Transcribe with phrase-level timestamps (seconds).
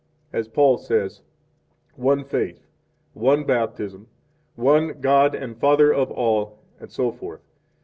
[0.31, 1.21] 4 As Paul says:
[1.95, 2.65] One faith,
[3.13, 4.07] one Baptism,
[4.55, 7.39] one God and Father of all, etc.